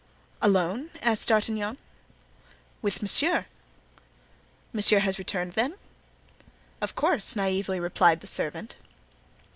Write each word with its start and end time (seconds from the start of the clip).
"Alone?" 0.41 0.89
asked 1.03 1.27
D'Artagnan. 1.27 1.77
"With 2.81 3.03
monsieur." 3.03 3.45
"Monsieur 4.73 4.97
has 4.97 5.19
returned, 5.19 5.53
then?" 5.53 5.75
"Of 6.81 6.95
course," 6.95 7.35
naively 7.35 7.79
replied 7.79 8.21
the 8.21 8.25
servant. 8.25 8.77